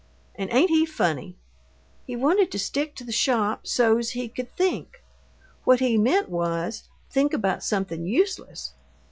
[0.33, 1.35] And ain't he funny?
[2.07, 5.03] He wanted to stick to the shop so's he could 'think'!
[5.63, 8.73] What he meant was, think about something useless.